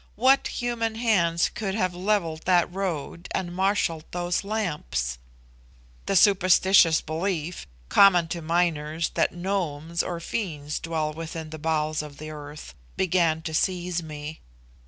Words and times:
What 0.15 0.47
human 0.47 0.95
hands 0.95 1.47
could 1.49 1.75
have 1.75 1.93
levelled 1.93 2.45
that 2.45 2.73
road 2.73 3.27
and 3.35 3.55
marshalled 3.55 4.03
those 4.09 4.43
lamps? 4.43 5.19
"The 6.07 6.15
superstitious 6.15 7.01
belief, 7.01 7.67
common 7.87 8.27
to 8.29 8.41
miners, 8.41 9.09
that 9.09 9.31
gnomes 9.31 10.01
or 10.01 10.19
fiends 10.19 10.79
dwell 10.79 11.13
within 11.13 11.51
the 11.51 11.59
bowels 11.59 12.01
of 12.01 12.17
the 12.17 12.31
earth, 12.31 12.73
began 12.97 13.43
to 13.43 13.53
seize 13.53 14.01
me. 14.01 14.39